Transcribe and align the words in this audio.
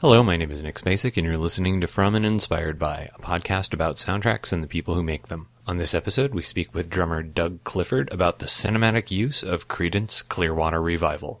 Hello, 0.00 0.22
my 0.22 0.36
name 0.36 0.52
is 0.52 0.62
Nick 0.62 0.76
Spacek, 0.76 1.16
and 1.16 1.26
you're 1.26 1.36
listening 1.36 1.80
to 1.80 1.88
From 1.88 2.14
and 2.14 2.24
Inspired 2.24 2.78
By, 2.78 3.10
a 3.16 3.20
podcast 3.20 3.72
about 3.72 3.96
soundtracks 3.96 4.52
and 4.52 4.62
the 4.62 4.68
people 4.68 4.94
who 4.94 5.02
make 5.02 5.26
them. 5.26 5.48
On 5.66 5.78
this 5.78 5.92
episode, 5.92 6.32
we 6.32 6.42
speak 6.42 6.72
with 6.72 6.88
drummer 6.88 7.20
Doug 7.20 7.64
Clifford 7.64 8.08
about 8.12 8.38
the 8.38 8.46
cinematic 8.46 9.10
use 9.10 9.42
of 9.42 9.66
Creedence 9.66 10.22
Clearwater 10.28 10.80
Revival. 10.80 11.40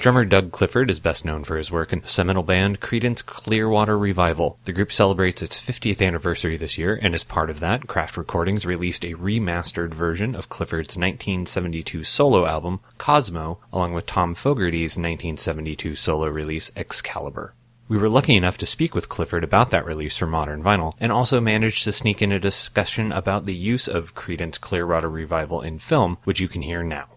Drummer 0.00 0.24
Doug 0.24 0.50
Clifford 0.50 0.90
is 0.90 0.98
best 0.98 1.26
known 1.26 1.44
for 1.44 1.58
his 1.58 1.70
work 1.70 1.92
in 1.92 2.00
the 2.00 2.08
seminal 2.08 2.42
band 2.42 2.80
Creedence 2.80 3.22
Clearwater 3.22 3.98
Revival. 3.98 4.58
The 4.64 4.72
group 4.72 4.90
celebrates 4.90 5.42
its 5.42 5.60
50th 5.60 6.00
anniversary 6.00 6.56
this 6.56 6.78
year, 6.78 6.98
and 7.02 7.14
as 7.14 7.22
part 7.22 7.50
of 7.50 7.60
that, 7.60 7.86
Craft 7.86 8.16
Recordings 8.16 8.64
released 8.64 9.04
a 9.04 9.12
remastered 9.12 9.92
version 9.92 10.34
of 10.34 10.48
Clifford's 10.48 10.96
1972 10.96 12.02
solo 12.04 12.46
album, 12.46 12.80
Cosmo, 12.96 13.60
along 13.74 13.92
with 13.92 14.06
Tom 14.06 14.34
Fogerty's 14.34 14.96
1972 14.96 15.94
solo 15.94 16.28
release, 16.28 16.70
Excalibur. 16.74 17.52
We 17.86 17.98
were 17.98 18.08
lucky 18.08 18.36
enough 18.36 18.56
to 18.58 18.66
speak 18.66 18.94
with 18.94 19.10
Clifford 19.10 19.44
about 19.44 19.68
that 19.68 19.84
release 19.84 20.16
for 20.16 20.26
Modern 20.26 20.62
Vinyl, 20.62 20.94
and 20.98 21.12
also 21.12 21.42
managed 21.42 21.84
to 21.84 21.92
sneak 21.92 22.22
in 22.22 22.32
a 22.32 22.40
discussion 22.40 23.12
about 23.12 23.44
the 23.44 23.54
use 23.54 23.86
of 23.86 24.14
Creedence 24.14 24.58
Clearwater 24.58 25.10
Revival 25.10 25.60
in 25.60 25.78
film, 25.78 26.16
which 26.24 26.40
you 26.40 26.48
can 26.48 26.62
hear 26.62 26.82
now. 26.82 27.08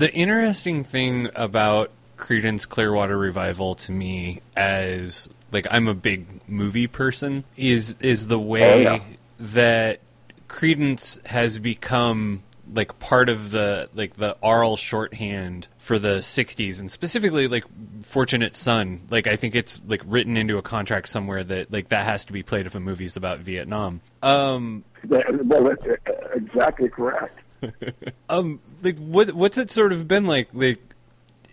The 0.00 0.10
interesting 0.14 0.82
thing 0.82 1.28
about 1.34 1.90
Creedence 2.16 2.66
Clearwater 2.66 3.18
Revival 3.18 3.74
to 3.74 3.92
me 3.92 4.40
as 4.56 5.28
like 5.52 5.66
I'm 5.70 5.88
a 5.88 5.94
big 5.94 6.26
movie 6.48 6.86
person 6.86 7.44
is 7.56 7.96
is 8.00 8.26
the 8.26 8.38
way 8.38 8.86
Oh, 8.86 8.94
yeah. 8.94 9.02
that 9.40 10.00
Creedence 10.48 11.22
has 11.26 11.58
become 11.58 12.42
like 12.72 12.98
part 12.98 13.28
of 13.28 13.50
the 13.50 13.90
like 13.94 14.14
the 14.16 14.38
oral 14.40 14.76
shorthand 14.78 15.68
for 15.78 15.98
the 15.98 16.18
60s 16.20 16.80
and 16.80 16.90
specifically 16.90 17.46
like 17.46 17.64
Fortunate 18.02 18.56
Son 18.56 19.00
like 19.10 19.26
I 19.26 19.36
think 19.36 19.54
it's 19.54 19.82
like 19.86 20.00
written 20.06 20.38
into 20.38 20.56
a 20.56 20.62
contract 20.62 21.10
somewhere 21.10 21.44
that 21.44 21.70
like 21.70 21.90
that 21.90 22.04
has 22.04 22.24
to 22.24 22.32
be 22.32 22.42
played 22.42 22.64
if 22.66 22.74
a 22.74 22.80
movie's 22.80 23.18
about 23.18 23.40
Vietnam. 23.40 24.00
Um 24.22 24.82
Well, 25.06 25.22
exactly 26.44 26.88
correct. 26.88 27.42
Um, 28.30 28.60
like 28.82 28.96
what 28.98 29.32
what's 29.32 29.58
it 29.58 29.70
sort 29.70 29.92
of 29.92 30.08
been 30.08 30.24
like, 30.24 30.48
like 30.54 30.78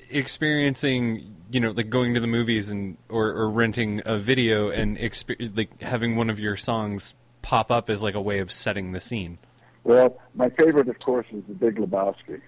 experiencing, 0.09 1.35
you 1.51 1.59
know, 1.59 1.71
like 1.71 1.89
going 1.89 2.13
to 2.13 2.19
the 2.19 2.27
movies 2.27 2.69
and 2.69 2.97
or, 3.09 3.31
or 3.31 3.49
renting 3.49 4.01
a 4.05 4.17
video 4.17 4.69
and 4.69 4.97
exper- 4.97 5.51
like 5.57 5.81
having 5.81 6.15
one 6.15 6.29
of 6.29 6.39
your 6.39 6.55
songs 6.55 7.13
pop 7.41 7.71
up 7.71 7.89
as 7.89 8.01
like 8.03 8.15
a 8.15 8.21
way 8.21 8.39
of 8.39 8.51
setting 8.51 8.91
the 8.91 8.99
scene. 8.99 9.37
Well, 9.83 10.17
my 10.35 10.49
favorite, 10.49 10.87
of 10.87 10.99
course, 10.99 11.25
is 11.31 11.43
The 11.47 11.53
Big 11.53 11.75
Lebowski, 11.77 12.41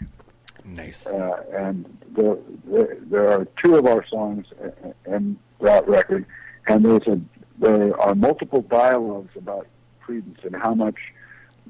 Nice. 0.64 1.08
uh, 1.08 1.44
and 1.54 1.86
the, 2.14 2.40
the, 2.66 2.98
there 3.10 3.30
are 3.30 3.46
two 3.62 3.76
of 3.76 3.86
our 3.86 4.06
songs 4.08 4.46
in 5.06 5.38
that 5.62 5.88
record, 5.88 6.26
and 6.68 6.86
there's 6.86 7.08
a 7.08 7.20
there 7.58 8.00
are 8.00 8.16
multiple 8.16 8.62
dialogues 8.62 9.36
about 9.36 9.68
Creedence 10.02 10.44
and 10.46 10.56
how 10.56 10.74
much 10.74 10.96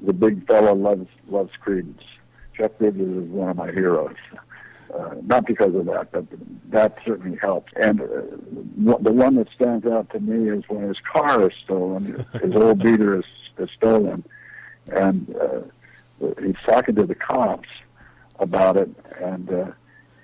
the 0.02 0.12
big 0.12 0.46
fella 0.46 0.72
loves 0.72 1.08
loves 1.28 1.50
Creedence. 1.64 2.02
Jeff 2.56 2.76
Bridges 2.78 3.00
is 3.00 3.28
one 3.28 3.48
of 3.50 3.56
my 3.56 3.70
heroes. 3.70 4.16
Uh, 4.94 5.14
not 5.22 5.46
because 5.46 5.74
of 5.74 5.86
that, 5.86 6.10
but 6.10 6.24
that 6.68 6.98
certainly 7.04 7.38
helped. 7.40 7.72
And 7.76 8.00
uh, 8.00 8.06
the 8.98 9.12
one 9.12 9.36
that 9.36 9.46
stands 9.54 9.86
out 9.86 10.10
to 10.10 10.20
me 10.20 10.50
is 10.50 10.64
when 10.68 10.88
his 10.88 10.96
car 11.12 11.48
is 11.48 11.54
stolen, 11.64 12.24
his 12.42 12.56
old 12.56 12.82
beater 12.82 13.16
is, 13.18 13.24
is 13.58 13.70
stolen, 13.76 14.24
and 14.90 15.32
uh, 15.36 15.60
he's 16.42 16.56
talking 16.66 16.96
to 16.96 17.06
the 17.06 17.14
cops 17.14 17.68
about 18.40 18.76
it, 18.76 18.90
and 19.20 19.52
uh, 19.52 19.70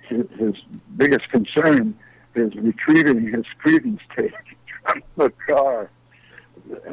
his, 0.01 0.25
his 0.37 0.55
biggest 0.97 1.29
concern 1.29 1.97
is 2.35 2.53
retrieving 2.55 3.31
his 3.31 3.45
Creedence 3.63 4.01
tape 4.15 4.33
from 4.83 5.01
the 5.15 5.29
car. 5.47 5.89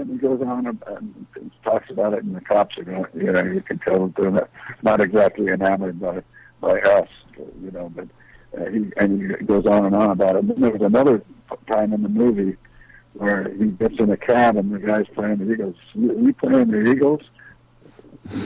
And 0.05 0.13
he 0.13 0.19
goes 0.19 0.43
on 0.43 0.67
and, 0.67 0.83
and 0.87 1.51
talks 1.63 1.89
about 1.89 2.13
it, 2.13 2.25
and 2.25 2.37
the 2.37 2.43
cops 2.43 2.77
are 2.77 2.85
going, 2.85 3.07
you 3.15 3.33
know, 3.33 3.43
you 3.43 3.63
can 3.63 3.79
tell 3.79 4.07
that 4.07 4.17
they're 4.17 4.31
not, 4.31 4.51
not 4.83 5.01
exactly 5.01 5.49
enamored 5.49 5.99
by 5.99 6.23
by 6.61 6.79
us, 6.81 7.09
you 7.63 7.71
know, 7.71 7.91
but 7.95 8.07
uh, 8.59 8.69
he 8.71 8.93
and 8.99 9.39
he 9.39 9.45
goes 9.45 9.65
on 9.65 9.87
and 9.87 9.95
on 9.95 10.11
about 10.11 10.37
it. 10.37 10.41
And 10.41 10.51
then 10.51 10.61
there 10.61 10.71
was 10.73 10.83
another 10.83 11.23
time 11.73 11.95
in 11.95 12.03
the 12.03 12.11
movie 12.11 12.57
where 13.15 13.49
he 13.49 13.67
gets 13.69 13.99
in 13.99 14.11
a 14.11 14.17
cab 14.17 14.57
and 14.59 14.73
the 14.73 14.79
guy's 14.79 15.07
playing 15.15 15.39
the 15.39 15.51
Eagles. 15.51 15.77
You, 15.95 16.27
you 16.27 16.35
playing 16.35 16.69
the 16.69 16.91
Eagles? 16.91 17.23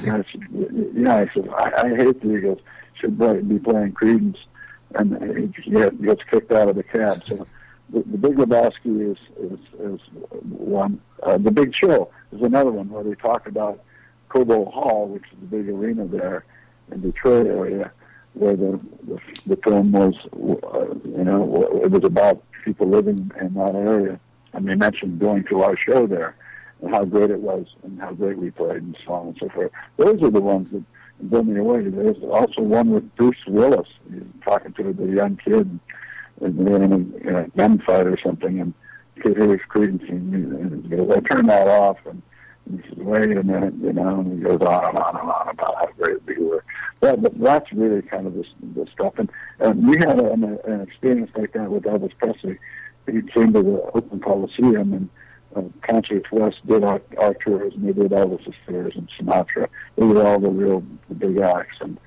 Guy 0.05 0.25
said, 0.31 0.47
yeah, 0.95 1.17
I 1.17 1.31
said, 1.35 1.49
I, 1.49 1.83
I 1.85 1.97
hate 1.97 2.21
the 2.21 2.37
Eagles. 2.37 2.61
Should 2.95 3.19
be 3.19 3.59
playing 3.59 3.93
Creedence, 3.93 4.39
and 4.95 5.53
he 5.67 5.71
gets 6.05 6.23
kicked 6.31 6.53
out 6.53 6.69
of 6.69 6.77
the 6.77 6.83
cab. 6.83 7.23
So 7.25 7.47
the, 7.91 8.01
the 8.01 8.19
Big 8.19 8.37
Lebowski 8.37 9.13
is 9.13 9.19
is, 9.39 9.59
is 9.81 10.01
one. 10.43 11.01
Uh, 11.23 11.39
the 11.39 11.51
Big 11.51 11.73
Chill 11.75 12.11
is 12.33 12.43
another 12.43 12.71
one 12.71 12.89
where 12.91 13.05
they 13.05 13.15
talk 13.15 13.47
about 13.47 13.81
Cobo 14.29 14.67
Hall, 14.67 15.09
which 15.09 15.25
is 15.33 15.39
the 15.41 15.47
big 15.47 15.69
arena 15.69 16.07
there 16.07 16.45
in 16.93 17.01
Detroit 17.01 17.47
area, 17.47 17.91
where 18.35 18.57
the 18.57 18.79
the, 19.07 19.21
the 19.47 19.57
film 19.57 19.93
was. 19.93 20.15
Uh, 20.35 20.95
you 21.05 21.25
know, 21.25 21.81
it 21.83 21.91
was 21.91 22.05
about 22.05 22.43
people 22.65 22.89
living 22.89 23.31
in 23.41 23.55
that 23.55 23.75
area, 23.75 24.21
and 24.53 24.69
they 24.69 24.75
mentioned 24.75 25.19
going 25.19 25.45
to 25.45 25.63
our 25.63 25.77
show 25.77 26.07
there 26.07 26.35
and 26.83 26.95
how 26.95 27.05
great 27.05 27.31
it 27.31 27.41
was 27.41 27.67
and 27.83 28.01
how 28.01 28.13
great 28.13 28.39
we 28.39 28.51
played 28.51 28.83
and 28.83 28.97
so 29.05 29.13
on 29.13 29.27
and 29.29 29.37
so 29.41 29.49
forth. 29.49 29.73
Those 29.97 30.23
are 30.23 30.31
the 30.31 30.41
ones 30.41 30.71
that 30.73 30.83
blew 31.21 31.43
me 31.43 31.59
away. 31.59 31.89
There's 31.89 32.23
also 32.23 32.63
one 32.63 32.91
with 32.91 33.17
Bruce 33.17 33.45
Willis 33.47 33.89
talking 34.45 34.73
to 34.75 34.93
the 34.93 35.07
young 35.07 35.37
kid 35.37 35.67
and 35.67 35.81
they're 36.41 36.83
in 36.83 36.93
a, 36.93 37.45
gunfight 37.57 38.07
or 38.07 38.19
something 38.23 38.61
and 38.61 38.75
could 39.21 39.37
hear 39.37 39.51
his 39.51 39.61
Creedence 39.69 40.09
and, 40.09 40.35
and 40.35 40.85
he 40.85 40.97
goes, 40.97 41.11
I 41.11 41.21
turn 41.21 41.47
that 41.47 41.69
off 41.69 41.99
and, 42.07 42.23
he 42.71 42.83
says, 42.83 42.99
wait 42.99 43.35
a 43.35 43.43
minute, 43.43 43.75
you 43.81 43.95
know, 43.95 44.21
and 44.21 44.39
he 44.39 44.45
goes 44.45 44.61
on 44.61 44.89
and 44.89 44.99
on 44.99 45.17
and 45.17 45.31
on 45.31 45.49
about 45.49 45.75
how 45.77 45.87
great 45.97 46.19
we 46.27 46.37
were. 46.37 46.63
But, 47.01 47.23
but 47.23 47.39
that's 47.41 47.73
really 47.73 48.03
kind 48.03 48.27
of 48.27 48.35
the, 48.35 48.45
the 48.75 48.87
stuff. 48.93 49.15
And, 49.17 49.31
and 49.59 49.89
we 49.89 49.97
had 49.97 50.21
an, 50.21 50.59
an 50.67 50.83
experience 50.83 51.31
like 51.35 51.55
that 51.55 51.71
with 51.71 51.85
Elvis 51.85 52.13
Presley. 52.19 52.59
He 53.07 53.23
came 53.23 53.55
to 53.55 53.63
the 53.63 53.83
Oakland 53.95 54.23
Coliseum 54.23 54.93
and 54.93 55.09
uh, 55.57 55.63
Concerts 55.81 56.31
West 56.31 56.59
did 56.67 56.85
our, 56.85 57.01
our 57.19 57.35
tours, 57.35 57.73
and 57.75 57.89
they 57.89 57.93
did 57.93 58.13
Elvis's 58.13 58.55
tours 58.67 58.93
and 58.97 59.09
Sinatra. 59.19 59.69
They 59.97 60.05
were 60.05 60.27
all 60.27 60.39
the 60.39 60.51
real 60.51 60.85
the 61.09 61.15
big 61.15 61.41
acts, 61.41 61.79
and 61.81 61.99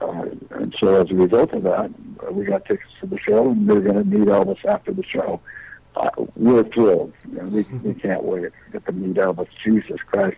uh, 0.00 0.24
and 0.50 0.74
so 0.78 1.00
as 1.00 1.10
a 1.10 1.14
result 1.14 1.52
of 1.52 1.64
that, 1.64 1.90
uh, 2.26 2.32
we 2.32 2.44
got 2.44 2.64
tickets 2.64 2.90
to 3.00 3.06
the 3.06 3.18
show, 3.18 3.50
and 3.50 3.66
we 3.66 3.76
are 3.76 3.80
going 3.80 3.96
to 3.96 4.04
meet 4.04 4.28
Elvis 4.28 4.64
after 4.64 4.92
the 4.92 5.02
show. 5.02 5.40
Uh, 5.96 6.10
we're 6.36 6.64
thrilled. 6.64 7.12
You 7.28 7.42
know, 7.42 7.44
we 7.44 7.62
we 7.82 7.94
can't 8.00 8.22
wait 8.22 8.42
to 8.42 8.50
get 8.72 8.86
to 8.86 8.92
meet 8.92 9.16
Elvis. 9.16 9.48
Jesus 9.64 10.00
Christ, 10.06 10.36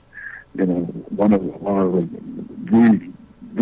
you 0.55 0.67
know, 0.67 0.83
one 1.11 1.33
of 1.35 1.43
one 1.43 1.79
of 1.79 1.93
the 1.93 2.09
the, 2.71 3.13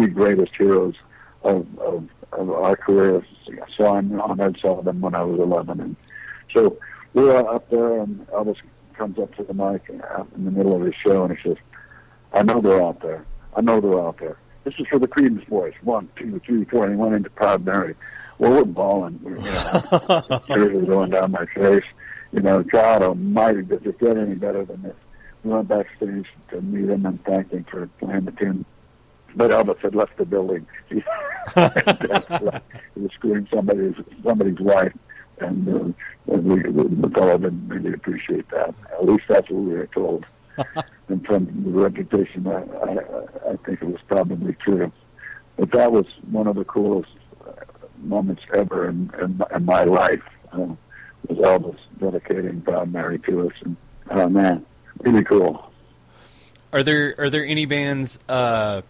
the 0.01 0.09
greatest 0.09 0.53
heroes 0.57 0.95
of, 1.43 1.67
of 1.79 2.09
of 2.33 2.51
our 2.51 2.77
careers. 2.77 3.25
So 3.47 3.53
I 3.55 3.71
saw 3.73 3.97
him 3.99 4.21
on 4.21 4.41
Ed 4.41 4.57
Sullivan 4.63 5.01
when 5.01 5.15
I 5.15 5.23
was 5.23 5.41
11, 5.41 5.81
and 5.81 5.97
so 6.55 6.79
we 7.15 7.25
were 7.25 7.49
up 7.53 7.69
there, 7.71 8.01
and 8.01 8.25
Elvis 8.29 8.59
comes 8.95 9.19
up 9.19 9.35
to 9.37 9.43
the 9.43 9.55
mic 9.55 9.89
in 9.89 10.45
the 10.45 10.51
middle 10.51 10.75
of 10.75 10.83
his 10.83 10.95
show 11.05 11.25
and 11.25 11.37
he 11.37 11.49
says, 11.49 11.57
"I 12.33 12.43
know 12.43 12.61
they're 12.61 12.83
out 12.83 13.01
there. 13.01 13.25
I 13.57 13.63
know 13.63 13.81
they're 13.81 14.01
out 14.01 14.19
there. 14.19 14.37
This 14.69 14.81
is 14.81 14.87
for 14.89 14.99
the 14.99 15.09
Creedence 15.09 15.49
boys. 15.49 15.73
One, 15.81 16.11
two, 16.15 16.43
three, 16.45 16.65
four. 16.67 16.85
And 16.85 16.93
he 16.93 17.01
went 17.01 17.15
into 17.15 17.31
Proud 17.31 17.65
Mary. 17.65 17.95
Well, 18.37 18.51
we're 18.51 18.65
bawling. 18.67 19.19
We're, 19.23 19.39
you 19.39 19.43
know, 19.43 20.43
tears 20.47 20.83
are 20.83 20.87
going 20.87 21.11
down 21.11 21.31
my 21.31 21.47
face. 21.47 21.85
You 22.33 22.41
know, 22.41 22.63
God 22.63 23.03
Almighty, 23.03 23.63
does 23.63 23.81
it 23.87 23.99
get 23.99 24.19
any 24.19 24.35
better 24.35 24.67
than 24.67 24.83
this? 24.83 24.95
We 25.43 25.53
went 25.53 25.69
backstage 25.69 26.27
to 26.51 26.61
meet 26.61 26.91
him 26.91 27.07
and 27.07 27.25
thank 27.25 27.51
him 27.51 27.65
for 27.65 27.87
playing 27.99 28.27
the 28.27 28.33
tune. 28.33 28.67
But 29.35 29.53
Elvis 29.53 29.79
had 29.79 29.95
left 29.95 30.19
the 30.19 30.27
building. 30.27 30.67
He, 30.91 30.97
he 31.55 33.01
was 33.01 33.13
screwing 33.15 33.49
somebody's 33.51 33.95
somebody's 34.23 34.61
wife, 34.61 34.93
and, 35.39 35.67
uh, 35.67 36.33
and 36.35 36.45
we, 36.45 36.63
the 36.63 37.11
fellow 37.15 37.39
didn't 37.39 37.69
really 37.69 37.95
appreciate 37.95 38.51
that. 38.51 38.75
At 38.93 39.07
least 39.07 39.25
that's 39.29 39.49
what 39.49 39.63
we 39.63 39.73
were 39.73 39.87
told. 39.87 40.27
and 41.09 41.25
from 41.27 41.47
the 41.65 41.71
reputation, 41.71 42.47
I, 42.47 42.63
I, 42.63 43.53
I 43.53 43.57
think 43.65 43.83
it 43.83 43.89
was 43.89 44.01
probably 44.07 44.55
true. 44.55 44.93
But 45.57 45.73
that 45.73 45.91
was 45.91 46.07
one 46.31 46.47
of 46.47 46.57
the 46.57 46.65
coolest 46.65 47.11
uh, 47.47 47.53
moments 47.99 48.43
ever 48.55 48.89
in, 48.89 49.11
in, 49.21 49.43
in 49.55 49.65
my 49.65 49.85
life. 49.85 50.23
Uh, 50.53 50.75
was 51.27 51.39
Elvis 51.39 51.79
dedicating 51.99 52.61
Proud 52.63 52.93
Mary 52.93 53.19
to 53.21 53.49
us, 53.49 53.55
and 53.63 53.77
oh 54.11 54.29
man, 54.29 54.65
really 55.01 55.25
cool. 55.25 55.71
Are 56.73 56.83
there 56.83 57.15
are 57.19 57.31
there 57.31 57.45
any 57.45 57.67
bands 57.67 58.19
uh, 58.29 58.83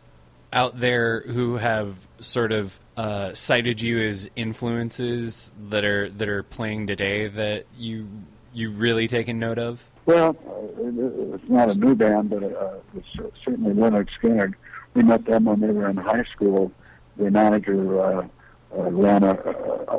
out 0.52 0.78
there 0.78 1.20
who 1.20 1.56
have 1.56 2.06
sort 2.20 2.52
of 2.52 2.78
uh, 2.96 3.32
cited 3.32 3.80
you 3.80 3.98
as 3.98 4.28
influences 4.36 5.52
that 5.68 5.84
are 5.84 6.10
that 6.10 6.28
are 6.28 6.42
playing 6.42 6.86
today 6.86 7.28
that 7.28 7.66
you 7.76 8.08
you 8.52 8.70
really 8.70 9.08
taken 9.08 9.38
note 9.38 9.58
of? 9.58 9.88
Well, 10.08 10.34
it's 10.78 11.50
not 11.50 11.70
a 11.70 11.74
new 11.74 11.94
band, 11.94 12.30
but 12.30 12.42
uh, 12.42 12.78
it's 12.96 13.06
certainly 13.44 13.74
Lynyrd 13.74 14.08
Skynyrd. 14.18 14.54
We 14.94 15.02
met 15.02 15.26
them 15.26 15.44
when 15.44 15.60
they 15.60 15.66
were 15.66 15.86
in 15.86 15.98
high 15.98 16.24
school. 16.32 16.72
The 17.18 17.30
manager 17.30 18.00
uh, 18.00 18.26
uh, 18.74 18.90
ran 18.90 19.22
a, 19.22 19.34
a, 19.34 19.98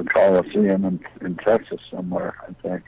a 0.00 0.04
coliseum 0.04 0.84
in, 0.84 1.00
in 1.22 1.36
Texas 1.36 1.80
somewhere, 1.90 2.34
I 2.46 2.52
think. 2.60 2.82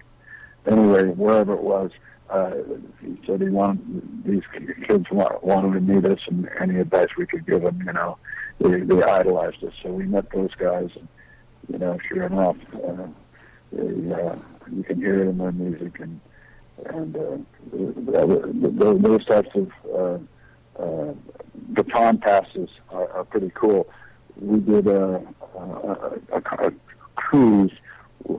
Anyway, 0.67 1.05
wherever 1.05 1.55
it 1.55 1.62
was, 1.62 1.93
uh, 2.29 2.52
he 3.00 3.19
said 3.26 3.41
he 3.41 3.49
wanted 3.49 4.26
these 4.26 4.43
kids 4.87 5.06
wanted 5.11 5.73
to 5.73 5.81
meet 5.81 6.05
us, 6.05 6.20
and 6.26 6.46
any 6.61 6.79
advice 6.79 7.08
we 7.17 7.25
could 7.25 7.46
give 7.46 7.62
them, 7.62 7.82
you 7.87 7.93
know, 7.94 8.19
they, 8.58 8.81
they 8.81 9.02
idolized 9.02 9.64
us. 9.64 9.73
So 9.82 9.88
we 9.88 10.05
met 10.05 10.31
those 10.31 10.55
guys, 10.56 10.91
and 10.94 11.08
you 11.73 11.79
know, 11.79 11.99
sure 12.06 12.25
enough, 12.25 12.58
uh, 12.75 13.06
they, 13.73 14.12
uh, 14.12 14.37
you 14.72 14.82
can 14.82 14.99
hear 14.99 15.22
it 15.22 15.28
in 15.28 15.38
their 15.38 15.52
music, 15.52 16.00
and 16.00 16.20
and 16.87 17.16
uh, 17.16 17.37
those 17.72 19.25
types 19.26 19.50
of 19.55 19.70
uh, 19.94 20.82
uh, 20.82 21.14
baton 21.70 22.19
passes 22.19 22.69
are, 22.90 23.11
are 23.11 23.25
pretty 23.25 23.50
cool. 23.55 23.88
We 24.40 24.58
did 24.61 24.87
a, 24.88 25.22
a, 25.56 25.61
a, 26.32 26.66
a 26.66 26.72
cruise. 27.14 27.72
Uh, 28.28 28.34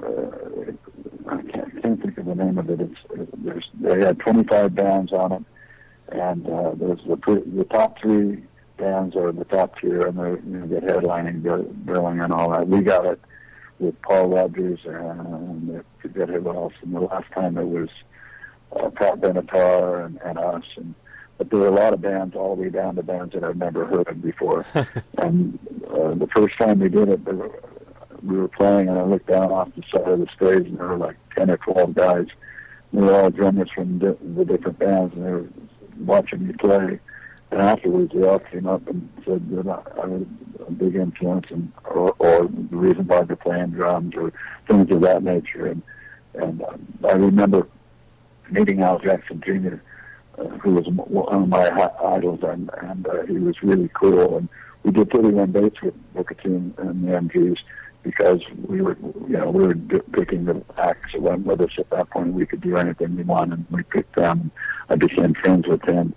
I 1.28 1.42
can't, 1.44 1.82
can't 1.82 2.02
think 2.02 2.18
of 2.18 2.26
the 2.26 2.36
name 2.36 2.58
of 2.58 2.70
it. 2.70 2.82
It's, 2.82 3.30
there's, 3.38 3.70
they 3.80 4.00
had 4.00 4.20
25 4.20 4.76
bands 4.76 5.14
on 5.14 5.32
it, 5.32 5.44
and 6.10 6.48
uh, 6.48 6.72
there's 6.76 7.00
the 7.08 7.44
the 7.56 7.66
top 7.66 8.00
three 8.00 8.44
bands 8.78 9.16
are 9.16 9.32
the 9.32 9.46
top 9.46 9.80
tier, 9.80 10.08
and 10.08 10.18
they're 10.18 10.40
you 10.40 10.58
know, 10.58 10.68
get 10.68 10.84
headlining 10.84 11.42
billing 11.86 12.20
and 12.20 12.34
all 12.34 12.52
that. 12.52 12.68
We 12.68 12.82
got 12.82 13.06
it 13.06 13.22
with 13.80 14.02
Paul 14.02 14.30
Rodgers 14.30 14.80
and 14.86 15.80
uh, 15.80 15.84
forget 16.02 16.30
who 16.30 16.50
else. 16.50 16.74
And 16.82 16.96
the 16.96 17.02
last 17.02 17.32
time 17.32 17.58
it 17.58 17.66
was 17.66 17.90
uh, 18.76 18.90
Pat 18.90 19.22
Benatar 19.22 20.06
and, 20.06 20.20
and 20.24 20.38
us, 20.38 20.64
and 20.78 20.96
but 21.38 21.50
there 21.50 21.60
were 21.60 21.68
a 21.68 21.72
lot 21.72 21.94
of 21.94 22.02
bands 22.02 22.36
all 22.36 22.56
the 22.56 22.62
way 22.64 22.70
down 22.70 22.96
to 22.96 23.04
bands 23.04 23.34
that 23.34 23.44
I've 23.44 23.58
never 23.58 23.86
heard 23.86 24.08
of 24.08 24.22
before. 24.22 24.66
and 25.18 25.60
uh, 25.90 26.14
the 26.14 26.30
first 26.34 26.58
time 26.58 26.80
we 26.80 26.88
did 26.88 27.10
it, 27.10 27.26
were, 27.26 27.52
we 28.24 28.38
were 28.38 28.48
playing, 28.48 28.88
and 28.88 28.98
I 28.98 29.04
looked 29.04 29.28
down 29.28 29.52
off 29.52 29.70
the 29.76 29.84
side 29.92 30.08
of 30.08 30.20
the 30.20 30.28
stage, 30.36 30.68
and 30.68 30.78
there 30.78 30.88
were 30.88 30.98
like 30.98 31.18
ten 31.36 31.52
or 31.52 31.58
twelve 31.58 31.94
guys. 31.94 32.28
They 32.94 33.02
were 33.02 33.14
all 33.14 33.30
drummers 33.30 33.70
from 33.72 34.00
di- 34.00 34.16
the 34.22 34.46
different 34.46 34.80
bands, 34.80 35.16
and 35.16 35.26
they 35.26 35.32
were 35.32 35.48
watching 36.00 36.48
me 36.48 36.54
play. 36.54 37.00
And 37.56 37.64
afterwards, 37.64 38.12
they 38.14 38.28
all 38.28 38.40
came 38.40 38.68
up 38.68 38.86
and 38.90 39.10
said 39.24 39.50
that 39.52 39.66
I, 39.66 40.06
was 40.06 40.26
a 40.68 40.72
big 40.72 40.96
influence, 40.96 41.46
and 41.52 41.72
or, 41.86 42.14
or 42.20 42.50
the 42.50 42.76
reason 42.76 43.08
why 43.08 43.22
they're 43.24 43.38
playing 43.38 43.70
drums, 43.70 44.14
or 44.18 44.34
things 44.68 44.92
of 44.92 45.00
that 45.04 45.24
nature. 45.24 45.68
And 45.68 45.82
and 46.34 46.62
um, 46.64 46.86
I 47.08 47.14
remember 47.14 47.66
meeting 48.52 48.82
Al 48.82 49.00
Jackson 49.00 49.42
Jr., 49.46 49.76
uh, 50.38 50.50
who 50.58 50.72
was 50.72 50.86
one 50.90 51.44
of 51.44 51.48
my 51.48 51.90
idols, 52.04 52.42
and, 52.44 52.70
and 52.82 53.08
uh, 53.08 53.26
he 53.26 53.38
was 53.38 53.64
really 53.64 53.90
cool. 53.94 54.40
And 54.40 54.50
we 54.84 54.92
did 54.92 55.10
31 55.12 55.54
dates 55.54 55.82
with 55.82 55.94
Booker 56.14 56.34
T 56.34 56.50
and 56.50 56.76
the 56.76 57.12
MGs 57.14 57.58
because 58.04 58.42
we 58.68 58.82
were, 58.82 58.98
you 59.30 59.38
know, 59.38 59.50
we 59.50 59.66
were 59.66 59.76
picking 60.12 60.44
the 60.44 60.62
acts 60.78 61.14
that 61.14 61.22
went 61.22 61.48
with 61.48 61.62
us 61.62 61.72
at 61.78 61.90
that 61.92 62.10
point. 62.10 62.34
We 62.34 62.46
could 62.46 62.60
do 62.60 62.76
anything 62.76 63.16
we 63.16 63.24
wanted. 63.24 63.60
And 63.60 63.66
we 63.70 63.84
picked 63.84 64.18
them. 64.18 64.42
And 64.42 64.52
I 64.90 64.96
became 64.98 65.34
friends 65.36 65.68
with 65.68 65.84
him. 65.84 66.14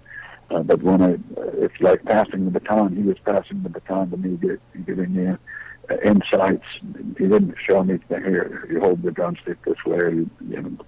Uh, 0.51 0.63
but 0.63 0.83
when 0.83 1.03
I, 1.03 1.19
it's 1.59 1.81
like 1.81 2.05
passing 2.05 2.47
the 2.47 2.51
baton. 2.51 2.97
He 2.97 3.03
was 3.03 3.19
passing 3.25 3.63
the 3.63 3.69
baton 3.69 4.11
to 4.11 4.17
me, 4.17 4.39
giving 4.87 5.15
me 5.15 5.29
uh, 5.29 5.97
insights. 6.05 6.65
He 7.19 7.25
didn't 7.25 7.55
show 7.69 7.85
me 7.85 7.99
here. 8.09 8.67
You 8.71 8.81
hold 8.81 9.03
the 9.03 9.11
drumstick 9.11 9.63
this 9.65 9.85
way. 9.85 9.99
You, 9.99 10.31
you 10.49 10.63
know, 10.63 10.79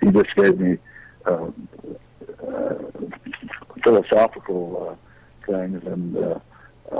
he 0.00 0.10
just 0.10 0.34
gave 0.36 0.58
me 0.58 0.78
uh, 1.26 1.50
uh, 2.46 2.74
philosophical 3.82 4.96
uh, 4.96 5.50
things 5.50 5.82
and 5.86 6.16
uh, 6.16 6.38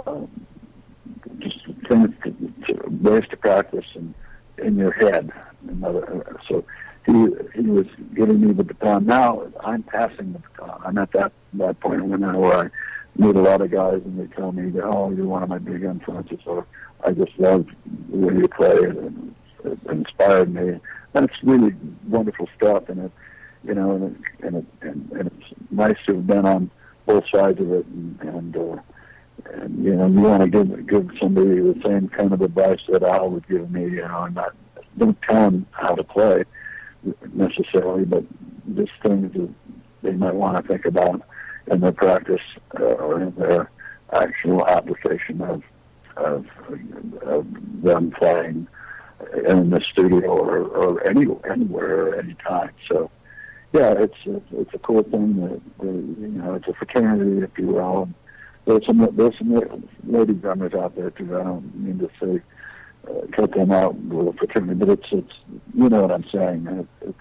um, 0.06 0.46
just 1.38 1.64
things 1.88 2.10
to, 2.24 2.30
to, 2.66 2.88
ways 3.00 3.24
to 3.30 3.36
practice 3.36 3.86
and 3.94 4.14
in 4.58 4.76
your 4.76 4.92
head. 4.92 5.32
Another, 5.66 6.38
so 6.48 6.64
he 7.06 7.12
he 7.54 7.62
was 7.62 7.86
giving 8.14 8.40
me 8.40 8.52
the 8.52 8.64
baton. 8.64 9.06
Now 9.06 9.46
I'm 9.60 9.82
passing 9.82 10.34
the 10.34 10.38
baton. 10.40 10.80
I'm 10.84 10.98
at 10.98 11.10
that 11.12 11.32
that 11.58 11.80
point 11.80 12.06
now 12.06 12.38
where 12.38 12.54
I 12.54 12.70
meet 13.16 13.36
a 13.36 13.40
lot 13.40 13.60
of 13.60 13.70
guys 13.70 14.00
and 14.04 14.18
they 14.18 14.34
tell 14.34 14.52
me 14.52 14.70
that 14.70 14.84
oh 14.84 15.10
you're 15.10 15.26
one 15.26 15.42
of 15.42 15.48
my 15.48 15.58
big 15.58 15.82
influences 15.84 16.40
or 16.46 16.66
I 17.04 17.12
just 17.12 17.38
love 17.38 17.66
the 18.10 18.16
way 18.16 18.34
you 18.34 18.48
play 18.48 18.76
and 18.76 19.34
it 19.64 19.78
inspired 19.88 20.52
me. 20.52 20.80
And 21.14 21.30
it's 21.30 21.42
really 21.42 21.74
wonderful 22.08 22.48
stuff 22.56 22.88
and 22.88 23.04
it 23.04 23.12
you 23.64 23.74
know, 23.74 23.92
and 23.92 24.04
it, 24.04 24.46
and, 24.46 24.56
it, 24.56 24.64
and, 24.82 25.12
and 25.12 25.26
it's 25.26 25.60
nice 25.70 25.96
to 26.06 26.14
have 26.14 26.26
been 26.26 26.46
on 26.46 26.70
both 27.06 27.24
sides 27.34 27.60
of 27.60 27.72
it, 27.72 27.86
and, 27.86 28.20
and, 28.20 28.56
uh, 28.56 28.76
and 29.54 29.84
you 29.84 29.94
know, 29.94 30.06
you 30.06 30.20
want 30.20 30.42
to 30.42 30.48
give 30.48 30.86
give 30.86 31.10
somebody 31.20 31.60
the 31.60 31.80
same 31.84 32.08
kind 32.08 32.32
of 32.32 32.40
advice 32.40 32.80
that 32.88 33.02
Al 33.02 33.30
would 33.30 33.46
give 33.48 33.70
me, 33.70 33.82
you 33.82 34.02
know, 34.02 34.24
and 34.24 34.34
not 34.34 34.54
don't 34.96 35.20
tell 35.22 35.50
them 35.50 35.66
how 35.72 35.94
to 35.94 36.04
play 36.04 36.44
necessarily, 37.32 38.04
but 38.04 38.24
just 38.74 38.92
things 39.02 39.32
that 39.32 39.52
they 40.02 40.12
might 40.12 40.34
want 40.34 40.56
to 40.56 40.72
think 40.72 40.84
about 40.84 41.22
in 41.68 41.80
their 41.80 41.92
practice 41.92 42.42
uh, 42.78 42.84
or 42.84 43.22
in 43.22 43.34
their 43.36 43.70
actual 44.12 44.66
application 44.66 45.40
of 45.40 45.62
of, 46.16 46.46
of 47.22 47.46
them 47.82 48.12
playing 48.12 48.68
in 49.46 49.70
the 49.70 49.80
studio 49.92 50.28
or, 50.28 50.58
or 50.58 51.08
any, 51.08 51.26
anywhere 51.50 52.08
or 52.08 52.14
any. 52.14 52.36
So 52.88 53.10
yeah, 53.72 53.92
it's 53.98 54.14
it's, 54.24 54.46
it's 54.52 54.74
a 54.74 54.78
cool 54.78 55.02
thing. 55.02 55.40
That, 55.40 55.60
that, 55.78 55.86
you 55.86 56.28
know, 56.28 56.54
it's 56.54 56.68
a 56.68 56.74
fraternity, 56.74 57.44
if 57.44 57.58
you 57.58 57.68
will. 57.68 58.02
And 58.02 58.14
there's 58.64 58.86
some 58.86 59.08
there's 59.16 59.36
some 59.38 59.88
lady 60.04 60.34
drummers 60.34 60.74
out 60.74 60.94
there 60.94 61.10
too. 61.10 61.36
I 61.36 61.42
don't 61.42 61.74
mean 61.74 61.98
to 61.98 62.10
say 62.20 62.40
uh, 63.08 63.26
cut 63.32 63.52
them 63.52 63.72
out 63.72 63.96
with 63.96 64.34
a 64.34 64.38
fraternity, 64.38 64.74
but 64.74 64.88
it's 64.90 65.08
it's 65.10 65.32
you 65.74 65.88
know 65.88 66.02
what 66.02 66.12
I'm 66.12 66.24
saying. 66.30 66.66
It, 66.66 67.08
it's 67.08 67.18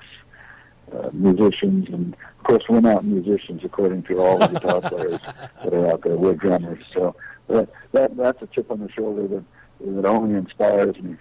uh, 0.93 1.09
musicians, 1.13 1.89
and 1.89 2.13
of 2.13 2.43
course 2.43 2.63
we're 2.69 2.81
not 2.81 3.03
musicians 3.03 3.61
according 3.63 4.03
to 4.03 4.19
all 4.19 4.37
the 4.37 4.47
guitar 4.47 4.81
players 4.89 5.19
that 5.63 5.73
are 5.73 5.91
out 5.91 6.01
there. 6.03 6.15
We're 6.15 6.33
drummers, 6.33 6.83
so 6.93 7.15
that, 7.47 7.69
that 7.91 8.15
that's 8.15 8.41
a 8.41 8.47
chip 8.47 8.69
on 8.71 8.79
the 8.79 8.91
shoulder 8.91 9.27
that 9.27 9.43
that 9.79 10.05
only 10.05 10.35
inspires 10.35 10.95
me. 10.99 11.15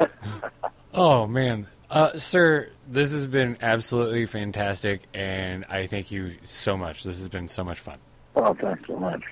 oh 0.94 1.26
man, 1.26 1.66
uh, 1.90 2.16
sir, 2.16 2.70
this 2.88 3.12
has 3.12 3.26
been 3.26 3.58
absolutely 3.60 4.26
fantastic, 4.26 5.02
and 5.12 5.64
I 5.68 5.86
thank 5.86 6.10
you 6.10 6.32
so 6.42 6.76
much. 6.76 7.04
This 7.04 7.18
has 7.18 7.28
been 7.28 7.48
so 7.48 7.64
much 7.64 7.80
fun. 7.80 7.98
Oh, 8.36 8.54
thanks 8.54 8.86
so 8.86 8.96
much. 8.98 9.22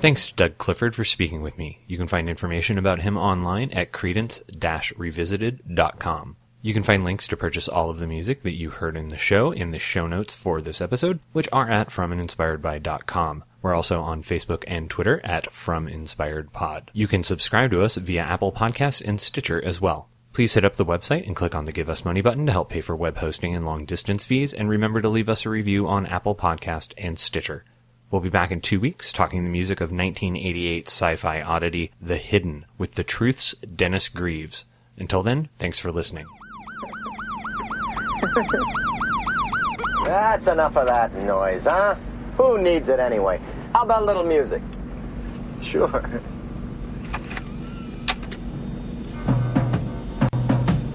Thanks 0.00 0.26
to 0.26 0.34
Doug 0.34 0.58
Clifford 0.58 0.94
for 0.94 1.02
speaking 1.02 1.42
with 1.42 1.58
me. 1.58 1.80
You 1.88 1.98
can 1.98 2.06
find 2.06 2.28
information 2.28 2.78
about 2.78 3.00
him 3.00 3.16
online 3.16 3.72
at 3.72 3.90
creedence-revisited.com. 3.90 6.36
You 6.62 6.72
can 6.72 6.84
find 6.84 7.02
links 7.02 7.26
to 7.26 7.36
purchase 7.36 7.66
all 7.68 7.90
of 7.90 7.98
the 7.98 8.06
music 8.06 8.42
that 8.42 8.54
you 8.54 8.70
heard 8.70 8.96
in 8.96 9.08
the 9.08 9.18
show 9.18 9.50
in 9.50 9.72
the 9.72 9.80
show 9.80 10.06
notes 10.06 10.34
for 10.34 10.60
this 10.60 10.80
episode, 10.80 11.18
which 11.32 11.48
are 11.52 11.68
at 11.68 11.88
frominspiredby.com. 11.88 13.42
We're 13.60 13.74
also 13.74 14.00
on 14.00 14.22
Facebook 14.22 14.62
and 14.68 14.88
Twitter 14.88 15.20
at 15.24 15.52
From 15.52 15.88
Inspired 15.88 16.52
Pod. 16.52 16.92
You 16.94 17.08
can 17.08 17.24
subscribe 17.24 17.72
to 17.72 17.82
us 17.82 17.96
via 17.96 18.22
Apple 18.22 18.52
Podcasts 18.52 19.02
and 19.04 19.20
Stitcher 19.20 19.60
as 19.64 19.80
well. 19.80 20.08
Please 20.32 20.54
hit 20.54 20.64
up 20.64 20.76
the 20.76 20.86
website 20.86 21.26
and 21.26 21.34
click 21.34 21.56
on 21.56 21.64
the 21.64 21.72
Give 21.72 21.88
Us 21.88 22.04
Money 22.04 22.20
button 22.20 22.46
to 22.46 22.52
help 22.52 22.70
pay 22.70 22.82
for 22.82 22.94
web 22.94 23.16
hosting 23.16 23.52
and 23.54 23.66
long 23.66 23.84
distance 23.84 24.24
fees, 24.24 24.54
and 24.54 24.68
remember 24.68 25.00
to 25.00 25.08
leave 25.08 25.28
us 25.28 25.44
a 25.44 25.50
review 25.50 25.88
on 25.88 26.06
Apple 26.06 26.36
Podcast 26.36 26.92
and 26.96 27.18
Stitcher. 27.18 27.64
We'll 28.10 28.20
be 28.22 28.30
back 28.30 28.50
in 28.50 28.60
two 28.62 28.80
weeks 28.80 29.12
talking 29.12 29.44
the 29.44 29.50
music 29.50 29.80
of 29.82 29.90
1988 29.92 30.86
sci-fi 30.86 31.42
oddity 31.42 31.90
The 32.00 32.16
Hidden 32.16 32.64
with 32.78 32.94
The 32.94 33.04
Truth's 33.04 33.52
Dennis 33.56 34.08
Greaves. 34.08 34.64
Until 34.96 35.22
then, 35.22 35.50
thanks 35.58 35.78
for 35.78 35.92
listening. 35.92 36.24
That's 40.06 40.46
enough 40.46 40.76
of 40.78 40.86
that 40.86 41.14
noise, 41.16 41.66
huh? 41.66 41.96
Who 42.38 42.56
needs 42.62 42.88
it 42.88 42.98
anyway? 42.98 43.40
How 43.74 43.82
about 43.82 44.02
a 44.02 44.04
little 44.06 44.24
music? 44.24 44.62
Sure. 45.60 46.02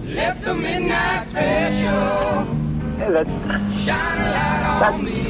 Let 0.05 0.41
the 0.41 0.53
midnight 0.55 1.29
special 1.29 2.45
Hey, 2.97 3.11
that's 3.11 3.33
shine 3.83 4.17
a 4.17 4.31
light 4.31 4.63
on 4.65 4.79
That's- 4.79 5.01
me. 5.03 5.22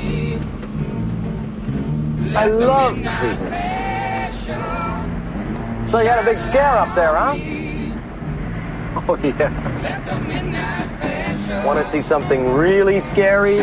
I 2.35 2.47
love 2.47 2.95
Creedence. 2.95 3.89
So 5.89 5.99
you 5.99 6.07
had 6.07 6.19
a 6.19 6.25
big 6.25 6.41
scare 6.41 6.77
up 6.77 6.95
there, 6.95 7.15
huh? 7.15 7.35
Oh 8.95 9.15
yeah. 9.23 9.49
Let 9.81 10.05
the 10.05 10.19
midnight 10.27 10.85
special 11.43 11.65
Want 11.67 11.83
to 11.83 11.91
see 11.91 12.01
something 12.01 12.53
really 12.53 12.99
scary? 12.99 13.59